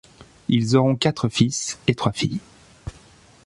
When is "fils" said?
1.29-1.77